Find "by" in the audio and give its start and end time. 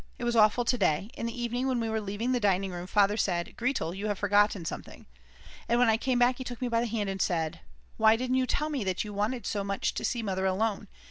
6.69-6.79